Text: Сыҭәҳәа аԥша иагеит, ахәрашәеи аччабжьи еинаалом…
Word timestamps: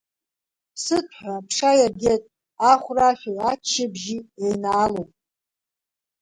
Сыҭәҳәа 0.83 1.33
аԥша 1.37 1.71
иагеит, 1.79 2.23
ахәрашәеи 2.71 3.39
аччабжьи 3.49 4.19
еинаалом… 4.43 5.09